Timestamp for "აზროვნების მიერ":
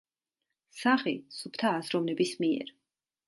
1.81-2.73